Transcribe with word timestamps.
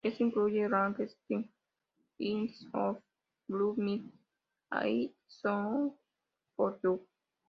Éste 0.03 0.23
incluye 0.23 0.65
"Orange 0.65 1.09
Sky", 1.09 1.47
"It's 2.17 2.65
only 2.71 2.71
fear", 2.95 3.03
"Blue 3.47 3.75
Mind", 3.77 4.11
y 4.83 5.13
"Song 5.27 5.93
for 6.55 6.79
You". 6.83 7.05